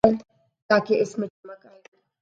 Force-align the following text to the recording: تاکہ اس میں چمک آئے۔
تاکہ 0.69 0.93
اس 1.01 1.17
میں 1.17 1.27
چمک 1.27 1.65
آئے۔ 1.65 1.81